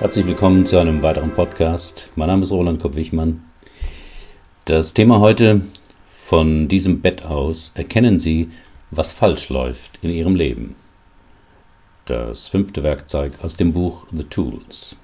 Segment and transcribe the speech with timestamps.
[0.00, 2.08] Herzlich willkommen zu einem weiteren Podcast.
[2.14, 3.42] Mein Name ist Roland Kopp-Wichmann.
[4.64, 5.62] Das Thema heute
[6.08, 8.52] von diesem Bett aus erkennen Sie,
[8.92, 10.76] was falsch läuft in Ihrem Leben.
[12.04, 14.94] Das fünfte Werkzeug aus dem Buch The Tools.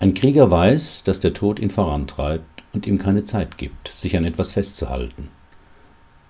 [0.00, 4.24] Ein Krieger weiß, dass der Tod ihn vorantreibt und ihm keine Zeit gibt, sich an
[4.24, 5.28] etwas festzuhalten.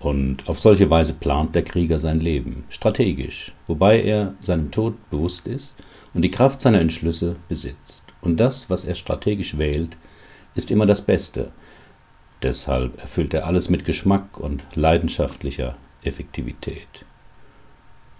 [0.03, 5.47] Und auf solche Weise plant der Krieger sein Leben, strategisch, wobei er seinem Tod bewusst
[5.47, 5.75] ist
[6.13, 8.03] und die Kraft seiner Entschlüsse besitzt.
[8.19, 9.95] Und das, was er strategisch wählt,
[10.55, 11.51] ist immer das Beste.
[12.41, 17.05] Deshalb erfüllt er alles mit Geschmack und leidenschaftlicher Effektivität.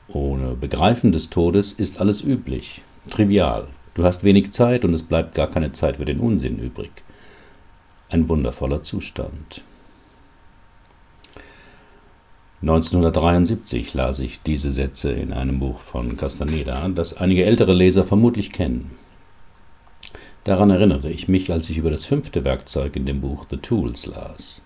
[0.07, 3.67] Ohne Begreifen des Todes ist alles üblich, trivial.
[3.93, 6.91] Du hast wenig Zeit und es bleibt gar keine Zeit für den Unsinn übrig.
[8.07, 9.63] Ein wundervoller Zustand.
[12.63, 18.53] 1973 las ich diese Sätze in einem Buch von Castaneda, das einige ältere Leser vermutlich
[18.53, 18.91] kennen.
[20.45, 24.05] Daran erinnerte ich mich, als ich über das fünfte Werkzeug in dem Buch The Tools
[24.05, 24.61] las.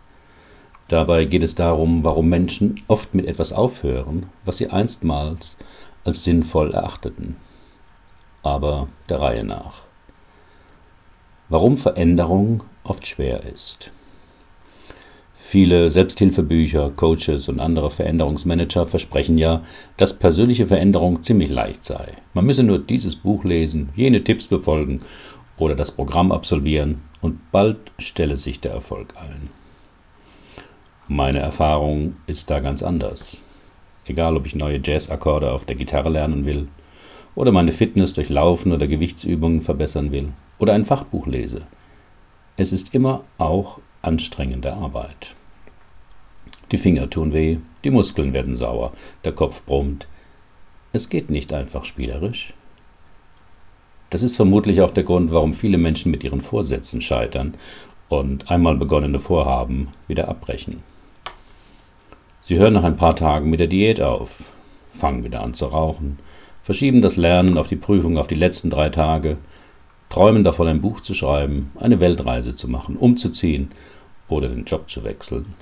[0.90, 5.58] Dabei geht es darum, warum Menschen oft mit etwas aufhören, was sie einstmals
[6.04, 7.36] als sinnvoll erachteten.
[8.44, 9.82] Aber der Reihe nach.
[11.50, 13.90] Warum Veränderung oft schwer ist.
[15.50, 19.64] Viele Selbsthilfebücher, Coaches und andere Veränderungsmanager versprechen ja,
[19.96, 22.18] dass persönliche Veränderung ziemlich leicht sei.
[22.34, 25.00] Man müsse nur dieses Buch lesen, jene Tipps befolgen
[25.58, 29.50] oder das Programm absolvieren und bald stelle sich der Erfolg ein.
[31.08, 33.42] Meine Erfahrung ist da ganz anders.
[34.06, 36.68] Egal, ob ich neue Jazzakkorde auf der Gitarre lernen will
[37.36, 41.68] oder meine Fitness durch Laufen oder Gewichtsübungen verbessern will oder ein Fachbuch lese.
[42.58, 45.36] Es ist immer auch anstrengende Arbeit.
[46.72, 50.08] Die Finger tun weh, die Muskeln werden sauer, der Kopf brummt.
[50.94, 52.54] Es geht nicht einfach spielerisch.
[54.10, 57.56] Das ist vermutlich auch der Grund, warum viele Menschen mit ihren Vorsätzen scheitern
[58.10, 60.82] und einmal begonnene Vorhaben wieder abbrechen.
[62.42, 64.54] Sie hören nach ein paar Tagen mit der Diät auf,
[64.90, 66.20] fangen wieder an zu rauchen,
[66.64, 69.38] verschieben das Lernen auf die Prüfung auf die letzten drei Tage,
[70.10, 73.72] träumen davon, ein Buch zu schreiben, eine Weltreise zu machen, umzuziehen
[74.30, 75.54] oder den Job zu wechseln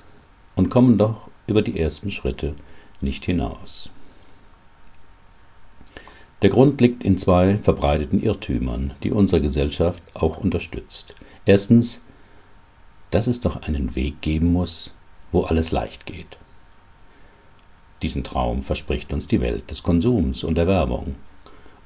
[0.54, 2.54] und kommen doch über die ersten Schritte
[3.00, 3.90] nicht hinaus.
[6.42, 11.14] Der Grund liegt in zwei verbreiteten Irrtümern, die unsere Gesellschaft auch unterstützt.
[11.46, 12.02] Erstens,
[13.10, 14.92] dass es doch einen Weg geben muss,
[15.32, 16.36] wo alles leicht geht.
[18.02, 21.14] Diesen Traum verspricht uns die Welt des Konsums und der Werbung.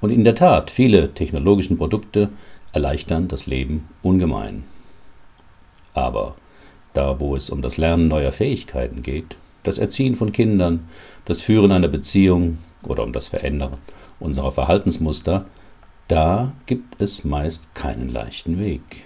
[0.00, 2.30] Und in der Tat, viele technologische Produkte
[2.72, 4.64] erleichtern das Leben ungemein.
[5.94, 6.34] Aber
[6.92, 10.88] da wo es um das Lernen neuer Fähigkeiten geht, das Erziehen von Kindern,
[11.24, 13.78] das Führen einer Beziehung oder um das Verändern
[14.18, 15.46] unserer Verhaltensmuster,
[16.08, 19.04] da gibt es meist keinen leichten Weg.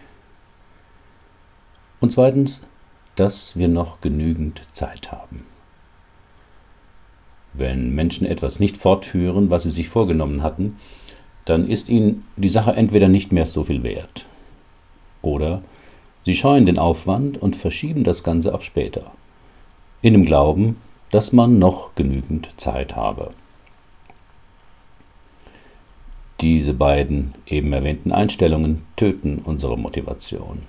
[2.01, 2.65] Und zweitens,
[3.17, 5.47] dass wir noch genügend Zeit haben.
[7.53, 10.79] Wenn Menschen etwas nicht fortführen, was sie sich vorgenommen hatten,
[11.45, 14.27] dann ist ihnen die Sache entweder nicht mehr so viel wert
[15.23, 15.63] oder
[16.25, 19.13] Sie scheuen den Aufwand und verschieben das Ganze auf später,
[20.01, 20.79] in dem Glauben,
[21.11, 23.31] dass man noch genügend Zeit habe.
[26.41, 30.63] Diese beiden eben erwähnten Einstellungen töten unsere Motivation.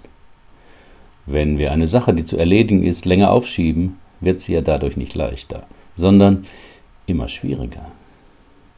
[1.25, 5.15] Wenn wir eine Sache, die zu erledigen ist, länger aufschieben, wird sie ja dadurch nicht
[5.15, 6.45] leichter, sondern
[7.07, 7.91] immer schwieriger.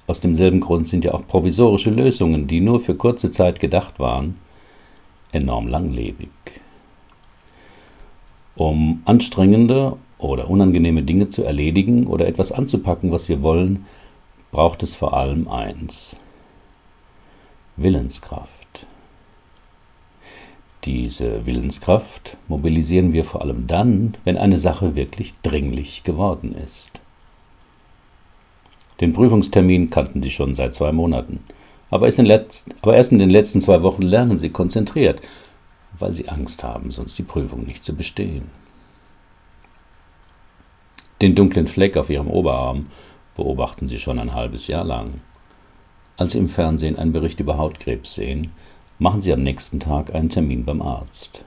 [0.05, 4.35] Aus demselben Grund sind ja auch provisorische Lösungen, die nur für kurze Zeit gedacht waren,
[5.31, 6.29] enorm langlebig.
[8.57, 13.85] Um anstrengende oder unangenehme Dinge zu erledigen oder etwas anzupacken, was wir wollen,
[14.51, 16.16] braucht es vor allem eins.
[17.75, 18.88] Willenskraft.
[20.85, 26.89] Diese Willenskraft mobilisieren wir vor allem dann, wenn eine Sache wirklich dringlich geworden ist.
[29.00, 31.42] Den Prüfungstermin kannten Sie schon seit zwei Monaten,
[31.92, 35.21] aber erst in den letzten zwei Wochen lernen Sie konzentriert
[35.99, 38.49] weil sie Angst haben, sonst die Prüfung nicht zu bestehen.
[41.21, 42.88] Den dunklen Fleck auf ihrem Oberarm
[43.35, 45.21] beobachten sie schon ein halbes Jahr lang.
[46.15, 48.51] Als sie im Fernsehen einen Bericht über Hautkrebs sehen,
[48.99, 51.44] machen sie am nächsten Tag einen Termin beim Arzt.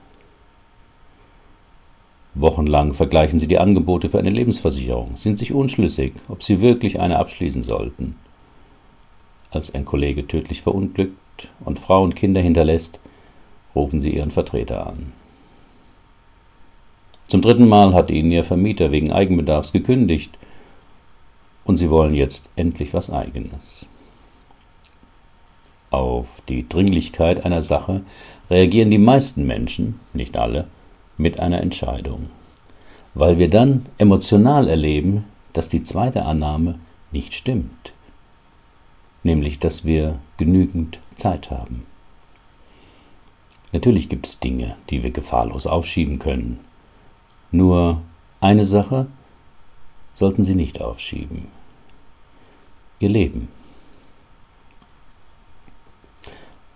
[2.33, 7.19] Wochenlang vergleichen sie die Angebote für eine Lebensversicherung, sind sich unschlüssig, ob sie wirklich eine
[7.19, 8.15] abschließen sollten.
[9.49, 12.99] Als ein Kollege tödlich verunglückt und Frau und Kinder hinterlässt,
[13.75, 15.13] rufen Sie Ihren Vertreter an.
[17.27, 20.37] Zum dritten Mal hat Ihnen Ihr Vermieter wegen Eigenbedarfs gekündigt
[21.63, 23.85] und Sie wollen jetzt endlich was Eigenes.
[25.91, 28.01] Auf die Dringlichkeit einer Sache
[28.49, 30.67] reagieren die meisten Menschen, nicht alle,
[31.17, 32.29] mit einer Entscheidung,
[33.13, 36.79] weil wir dann emotional erleben, dass die zweite Annahme
[37.11, 37.93] nicht stimmt,
[39.23, 41.85] nämlich dass wir genügend Zeit haben.
[43.73, 46.59] Natürlich gibt es Dinge, die wir gefahrlos aufschieben können.
[47.51, 48.01] Nur
[48.41, 49.07] eine Sache
[50.15, 51.47] sollten Sie nicht aufschieben.
[52.99, 53.47] Ihr Leben.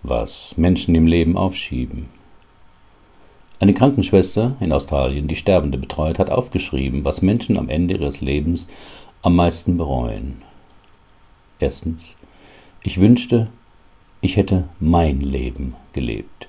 [0.02, 2.08] Was Menschen im Leben aufschieben.
[3.58, 8.68] Eine Krankenschwester in Australien, die Sterbende betreut, hat aufgeschrieben, was Menschen am Ende ihres Lebens
[9.22, 10.42] am meisten bereuen.
[11.58, 12.16] Erstens,
[12.82, 13.48] ich wünschte,
[14.20, 16.48] ich hätte mein Leben gelebt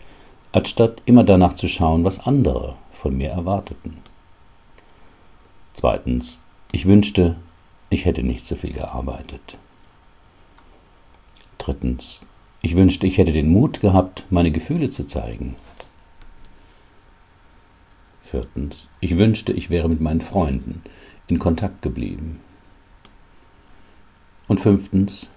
[0.51, 3.97] anstatt immer danach zu schauen, was andere von mir erwarteten.
[5.73, 6.41] Zweitens,
[6.71, 7.35] ich wünschte,
[7.89, 9.57] ich hätte nicht so viel gearbeitet.
[11.57, 12.25] Drittens,
[12.61, 15.55] ich wünschte, ich hätte den Mut gehabt, meine Gefühle zu zeigen.
[18.23, 20.81] Viertens, ich wünschte, ich wäre mit meinen Freunden
[21.27, 22.41] in Kontakt geblieben.
[24.47, 25.29] Und fünftens,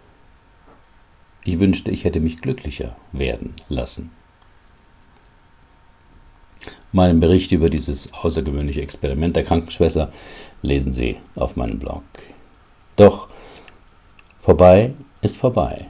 [1.45, 4.11] ich wünschte, ich hätte mich glücklicher werden lassen.
[6.93, 10.13] Meinen Bericht über dieses außergewöhnliche Experiment der Krankenschwester
[10.63, 12.03] lesen Sie auf meinem Blog.
[12.97, 13.29] Doch
[14.41, 14.93] vorbei
[15.23, 15.87] ist vorbei.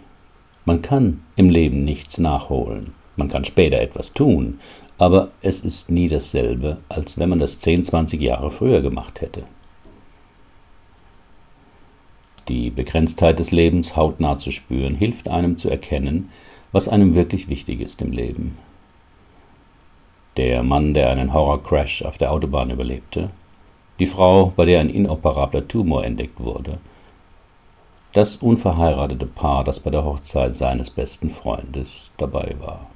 [0.67, 2.93] Man kann im Leben nichts nachholen.
[3.17, 4.61] Man kann später etwas tun,
[4.99, 9.45] aber es ist nie dasselbe, als wenn man das 10, 20 Jahre früher gemacht hätte.
[12.49, 16.31] Die Begrenztheit des Lebens hautnah zu spüren, hilft einem zu erkennen,
[16.73, 18.59] was einem wirklich wichtig ist im Leben
[20.41, 23.29] der Mann, der einen Horrorcrash auf der Autobahn überlebte,
[23.99, 26.79] die Frau, bei der ein inoperabler Tumor entdeckt wurde,
[28.15, 32.87] das unverheiratete Paar, das bei der Hochzeit seines besten Freundes dabei war.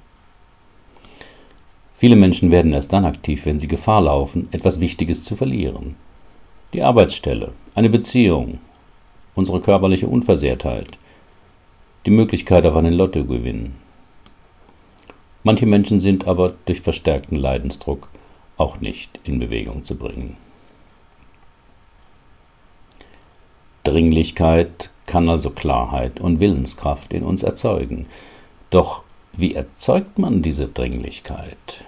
[1.94, 5.97] Viele Menschen werden erst dann aktiv, wenn sie Gefahr laufen, etwas Wichtiges zu verlieren.
[6.73, 8.58] Die Arbeitsstelle, eine Beziehung,
[9.35, 10.97] unsere körperliche Unversehrtheit,
[12.06, 13.75] die Möglichkeit auf einen Lottogewinn,
[15.44, 18.08] Manche Menschen sind aber durch verstärkten Leidensdruck
[18.56, 20.38] auch nicht in Bewegung zu bringen.
[23.82, 28.06] Dringlichkeit kann also Klarheit und Willenskraft in uns erzeugen.
[28.70, 29.02] Doch
[29.35, 31.85] wie erzeugt man diese Dringlichkeit?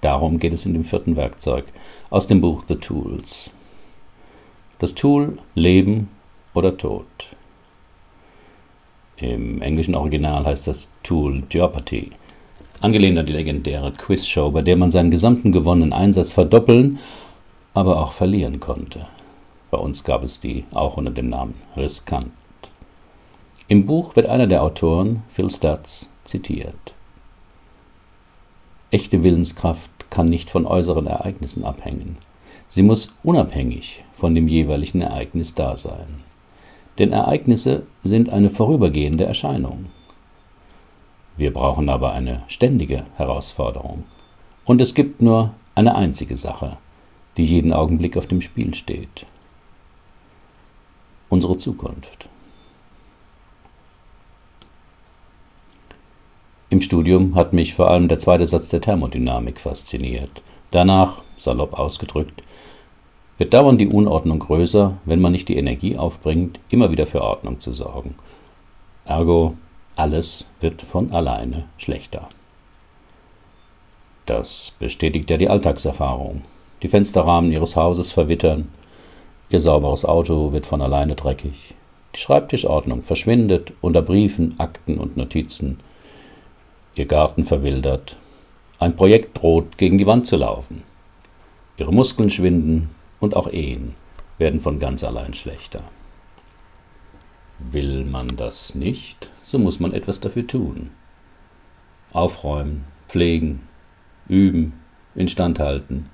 [0.00, 1.66] Darum geht es in dem vierten Werkzeug
[2.08, 3.50] aus dem Buch The Tools.
[4.78, 6.08] Das Tool Leben
[6.54, 7.06] oder Tod.
[9.18, 12.10] Im englischen Original heißt das Tool Jeopardy.
[12.80, 16.98] Angelehnt an die legendäre Quizshow, bei der man seinen gesamten gewonnenen Einsatz verdoppeln,
[17.72, 19.06] aber auch verlieren konnte.
[19.70, 22.30] Bei uns gab es die auch unter dem Namen Riskant.
[23.68, 26.92] Im Buch wird einer der Autoren, Phil Stutz, zitiert.
[28.90, 32.18] Echte Willenskraft kann nicht von äußeren Ereignissen abhängen.
[32.68, 36.22] Sie muss unabhängig von dem jeweiligen Ereignis da sein
[36.98, 39.86] denn Ereignisse sind eine vorübergehende Erscheinung.
[41.36, 44.04] Wir brauchen aber eine ständige Herausforderung.
[44.64, 46.78] Und es gibt nur eine einzige Sache,
[47.36, 49.26] die jeden Augenblick auf dem Spiel steht.
[51.28, 52.28] Unsere Zukunft.
[56.70, 60.42] Im Studium hat mich vor allem der zweite Satz der Thermodynamik fasziniert.
[60.70, 62.42] Danach, salopp ausgedrückt,
[63.38, 67.60] wird dauernd die Unordnung größer, wenn man nicht die Energie aufbringt, immer wieder für Ordnung
[67.60, 68.14] zu sorgen.
[69.04, 69.54] Ergo,
[69.94, 72.28] alles wird von alleine schlechter.
[74.26, 76.42] Das bestätigt ja die Alltagserfahrung.
[76.82, 78.68] Die Fensterrahmen ihres Hauses verwittern,
[79.48, 81.74] ihr sauberes Auto wird von alleine dreckig,
[82.14, 85.78] die Schreibtischordnung verschwindet unter Briefen, Akten und Notizen,
[86.94, 88.16] ihr Garten verwildert,
[88.78, 90.82] ein Projekt droht gegen die Wand zu laufen,
[91.78, 93.94] ihre Muskeln schwinden, und auch Ehen
[94.38, 95.82] werden von ganz allein schlechter.
[97.58, 100.90] Will man das nicht, so muss man etwas dafür tun.
[102.12, 103.66] Aufräumen, pflegen,
[104.28, 104.74] üben,
[105.14, 106.10] instandhalten.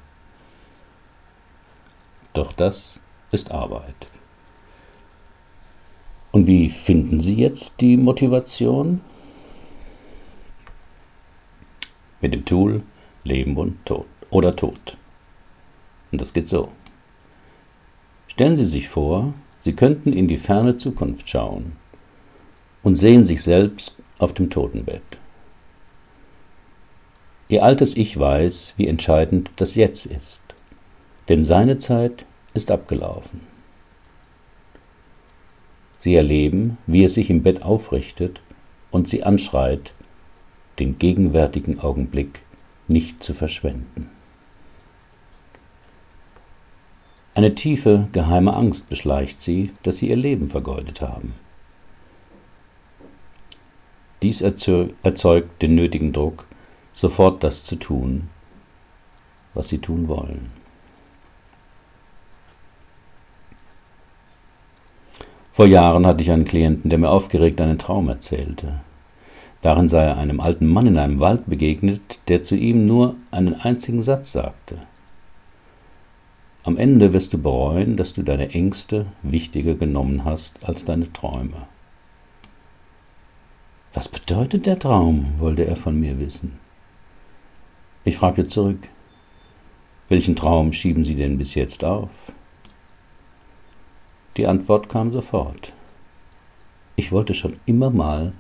[2.33, 3.01] Doch das
[3.33, 3.95] ist Arbeit.
[6.31, 9.01] Und wie finden Sie jetzt die Motivation?
[12.21, 12.83] Mit dem Tool
[13.25, 14.97] Leben und Tod oder Tod.
[16.11, 16.71] Und das geht so.
[18.33, 21.73] Stellen Sie sich vor, Sie könnten in die ferne Zukunft schauen
[22.83, 25.03] und sehen sich selbst auf dem Totenbett.
[27.49, 30.41] Ihr altes Ich weiß, wie entscheidend das Jetzt ist,
[31.29, 32.25] denn seine Zeit
[32.55, 33.43] ist abgelaufen.
[35.99, 38.41] Sie erleben, wie es sich im Bett aufrichtet
[38.91, 39.93] und sie anschreit,
[40.79, 42.41] den gegenwärtigen Augenblick
[42.89, 44.09] nicht zu verschwenden.
[47.35, 51.35] Eine tiefe, geheime Angst beschleicht sie, dass sie ihr Leben vergeudet haben.
[54.21, 56.47] Dies erzeugt den nötigen Druck,
[56.93, 58.29] sofort das zu tun,
[59.55, 60.51] was sie tun wollen.
[65.53, 68.81] Vor Jahren hatte ich einen Klienten, der mir aufgeregt einen Traum erzählte.
[69.61, 73.55] Darin sei er einem alten Mann in einem Wald begegnet, der zu ihm nur einen
[73.55, 74.79] einzigen Satz sagte.
[76.83, 81.69] Ende wirst du bereuen, dass du deine Ängste wichtiger genommen hast als deine Träume.
[83.95, 85.35] Was bedeutet der Traum?
[85.39, 86.59] wollte er von mir wissen.
[88.03, 88.89] Ich fragte zurück,
[90.09, 92.33] welchen Traum schieben Sie denn bis jetzt auf?
[94.37, 95.73] Die Antwort kam sofort.
[96.97, 98.33] Ich wollte schon immer mal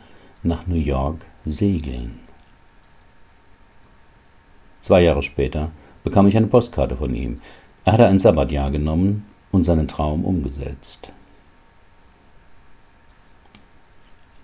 [0.43, 2.19] nach New York segeln.
[4.81, 5.71] Zwei Jahre später
[6.03, 7.41] bekam ich eine Postkarte von ihm.
[7.85, 11.12] Er hatte ein Sabbatjahr genommen und seinen Traum umgesetzt.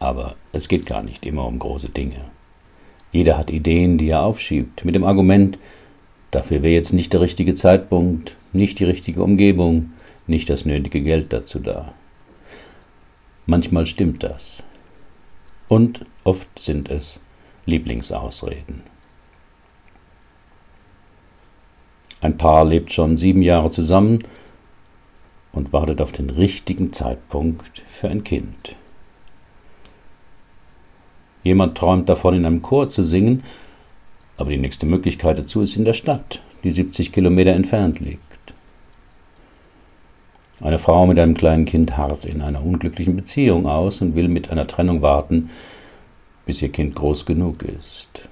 [0.00, 2.24] Aber es geht gar nicht immer um große Dinge.
[3.12, 5.58] Jeder hat Ideen, die er aufschiebt, mit dem Argument,
[6.30, 9.92] dafür wäre jetzt nicht der richtige Zeitpunkt, nicht die richtige Umgebung,
[10.26, 11.94] nicht das nötige Geld dazu da.
[13.46, 14.62] Manchmal stimmt das.
[15.68, 17.20] Und oft sind es
[17.66, 18.82] Lieblingsausreden.
[22.20, 24.24] Ein Paar lebt schon sieben Jahre zusammen
[25.52, 28.76] und wartet auf den richtigen Zeitpunkt für ein Kind.
[31.44, 33.44] Jemand träumt davon, in einem Chor zu singen,
[34.36, 38.22] aber die nächste Möglichkeit dazu ist in der Stadt, die 70 Kilometer entfernt liegt.
[40.60, 44.50] Eine Frau mit einem kleinen Kind harrt in einer unglücklichen Beziehung aus und will mit
[44.50, 45.50] einer Trennung warten,
[46.46, 48.28] bis ihr Kind groß genug ist.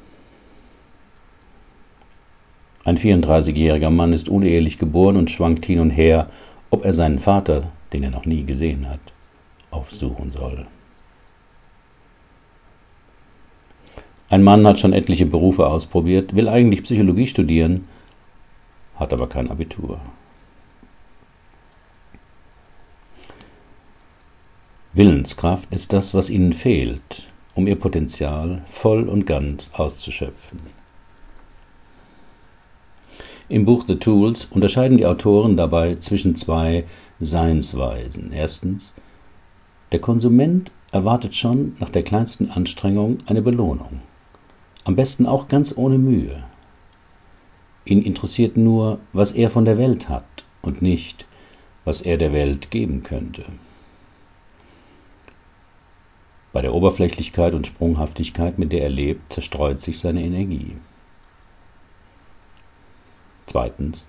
[2.87, 6.31] Ein 34-jähriger Mann ist unehelich geboren und schwankt hin und her,
[6.71, 9.00] ob er seinen Vater, den er noch nie gesehen hat,
[9.73, 10.69] aufsuchen soll.
[14.28, 17.88] Ein Mann hat schon etliche Berufe ausprobiert, will eigentlich Psychologie studieren,
[18.95, 20.00] hat aber kein Abitur.
[24.93, 27.26] Willenskraft ist das, was ihnen fehlt,
[27.57, 30.86] um ihr Potenzial voll und ganz auszuschöpfen.
[33.49, 36.85] Im Buch The Tools unterscheiden die Autoren dabei zwischen zwei
[37.21, 38.33] Seinsweisen.
[38.33, 38.93] Erstens,
[39.93, 44.00] der Konsument erwartet schon nach der kleinsten Anstrengung eine Belohnung.
[44.83, 46.43] Am besten auch ganz ohne Mühe.
[47.85, 50.25] Ihn interessiert nur, was er von der Welt hat
[50.61, 51.25] und nicht,
[51.85, 53.45] was er der Welt geben könnte.
[56.53, 60.73] Bei der Oberflächlichkeit und Sprunghaftigkeit, mit der er lebt, zerstreut sich seine Energie.
[63.47, 64.07] Zweitens.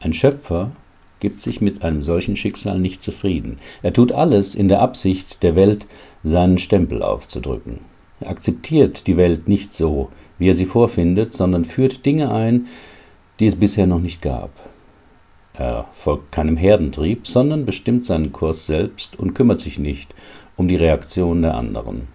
[0.00, 0.72] Ein Schöpfer
[1.20, 3.58] gibt sich mit einem solchen Schicksal nicht zufrieden.
[3.82, 5.86] Er tut alles in der Absicht, der Welt
[6.22, 7.80] seinen Stempel aufzudrücken.
[8.20, 12.66] Er akzeptiert die Welt nicht so, wie er sie vorfindet, sondern führt Dinge ein,
[13.38, 14.50] die es bisher noch nicht gab.
[15.54, 20.14] Er folgt keinem Herdentrieb, sondern bestimmt seinen Kurs selbst und kümmert sich nicht
[20.56, 22.08] um die Reaktion der anderen.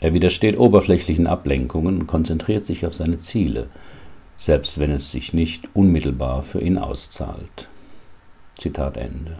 [0.00, 3.68] Er widersteht oberflächlichen Ablenkungen und konzentriert sich auf seine Ziele,
[4.36, 7.68] selbst wenn es sich nicht unmittelbar für ihn auszahlt.
[8.56, 9.38] Zitat Ende.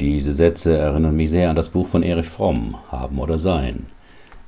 [0.00, 3.86] Diese Sätze erinnern mich sehr an das Buch von Erich Fromm, Haben oder Sein,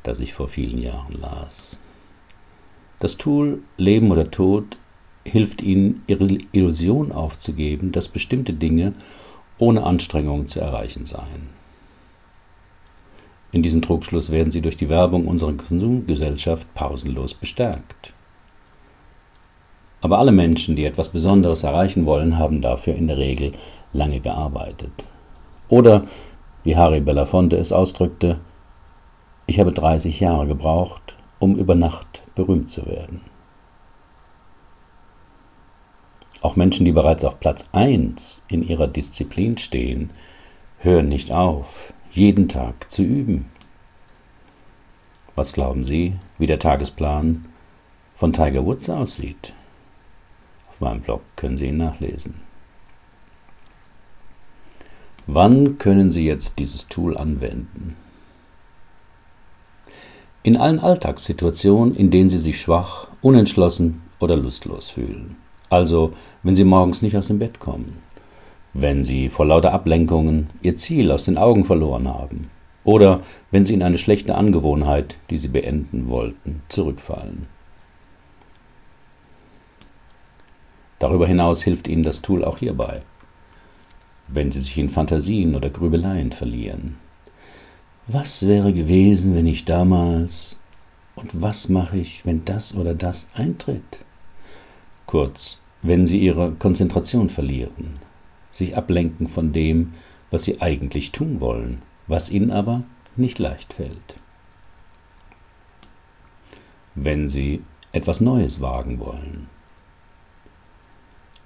[0.03, 1.77] das ich vor vielen Jahren las.
[2.99, 4.77] Das Tool Leben oder Tod
[5.25, 8.95] hilft ihnen, ihre Illusion aufzugeben, dass bestimmte Dinge
[9.59, 11.49] ohne Anstrengung zu erreichen seien.
[13.55, 18.13] In diesem Trugschluss werden sie durch die Werbung unserer Konsumgesellschaft pausenlos bestärkt.
[20.01, 23.53] Aber alle Menschen, die etwas Besonderes erreichen wollen, haben dafür in der Regel
[23.93, 24.91] lange gearbeitet.
[25.69, 26.03] Oder,
[26.65, 28.41] wie Harry Belafonte es ausdrückte,
[29.47, 33.21] ich habe 30 Jahre gebraucht, um über Nacht berühmt zu werden.
[36.41, 40.11] Auch Menschen, die bereits auf Platz 1 in ihrer Disziplin stehen,
[40.79, 43.47] hören nicht auf, jeden Tag zu üben.
[45.35, 47.45] Was glauben Sie, wie der Tagesplan
[48.15, 49.53] von Tiger Woods aussieht?
[50.69, 52.37] Auf meinem Blog können Sie ihn nachlesen.
[55.27, 57.97] Wann können Sie jetzt dieses Tool anwenden?
[60.45, 65.37] in allen Alltagssituationen, in denen Sie sich schwach, unentschlossen oder lustlos fühlen.
[65.71, 67.97] Also, wenn Sie morgens nicht aus dem Bett kommen,
[68.75, 72.51] wenn Sie vor lauter Ablenkungen Ihr Ziel aus den Augen verloren haben
[72.83, 77.47] oder wenn Sie in eine schlechte Angewohnheit, die Sie beenden wollten, zurückfallen.
[80.99, 83.03] Darüber hinaus hilft Ihnen das Tool auch hierbei,
[84.27, 86.97] wenn Sie sich in Fantasien oder Grübeleien verlieren.
[88.07, 90.57] Was wäre gewesen, wenn ich damals
[91.15, 94.01] und was mache ich, wenn das oder das eintritt?
[95.07, 97.99] Kurz, wenn Sie Ihre Konzentration verlieren,
[98.55, 99.95] sich ablenken von dem,
[100.31, 102.85] was Sie eigentlich tun wollen, was Ihnen aber
[103.17, 104.15] nicht leicht fällt.
[106.95, 109.49] Wenn Sie etwas Neues wagen wollen.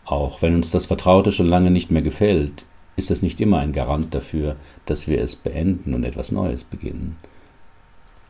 [0.05, 2.65] Auch wenn uns das Vertraute schon lange nicht mehr gefällt,
[2.97, 7.17] ist es nicht immer ein Garant dafür, dass wir es beenden und etwas Neues beginnen.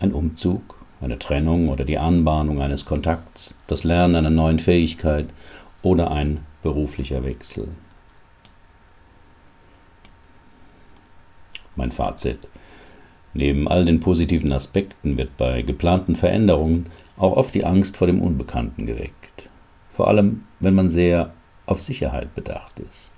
[0.01, 5.29] Ein Umzug, eine Trennung oder die Anbahnung eines Kontakts, das Lernen einer neuen Fähigkeit
[5.83, 7.69] oder ein beruflicher Wechsel.
[11.79, 12.49] Mein Fazit.
[13.35, 18.21] Neben all den positiven Aspekten wird bei geplanten Veränderungen auch oft die Angst vor dem
[18.21, 19.49] Unbekannten geweckt.
[19.89, 21.33] Vor allem, wenn man sehr
[21.67, 23.13] auf Sicherheit bedacht ist.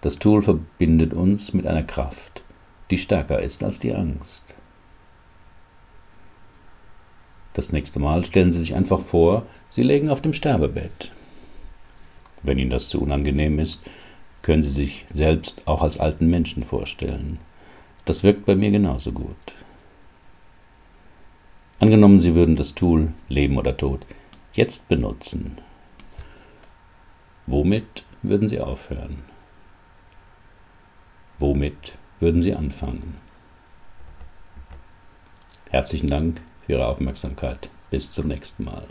[0.00, 2.42] Das Tool verbindet uns mit einer Kraft,
[2.90, 4.42] die stärker ist als die Angst.
[7.52, 11.12] Das nächste Mal stellen Sie sich einfach vor, Sie legen auf dem Sterbebett.
[12.42, 13.82] Wenn Ihnen das zu unangenehm ist,
[14.42, 17.38] können Sie sich selbst auch als alten Menschen vorstellen.
[18.04, 19.36] Das wirkt bei mir genauso gut.
[21.78, 24.04] Angenommen, Sie würden das Tool Leben oder Tod
[24.52, 25.58] jetzt benutzen.
[27.46, 29.22] Womit würden Sie aufhören?
[31.38, 33.16] Womit würden Sie anfangen?
[35.70, 37.70] Herzlichen Dank für Ihre Aufmerksamkeit.
[37.90, 38.84] Bis zum nächsten Mal.